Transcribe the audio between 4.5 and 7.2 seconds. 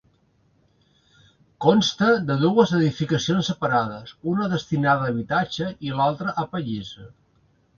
destinada a habitatge, i l'altra a pallissa.